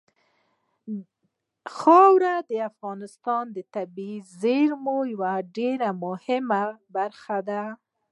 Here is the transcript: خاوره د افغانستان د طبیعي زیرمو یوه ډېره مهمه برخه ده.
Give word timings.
خاوره 1.75 2.35
د 2.49 2.51
افغانستان 2.69 3.43
د 3.55 3.57
طبیعي 3.75 4.19
زیرمو 4.41 4.97
یوه 5.13 5.33
ډېره 5.57 5.89
مهمه 6.05 6.63
برخه 6.95 7.37
ده. 7.49 7.63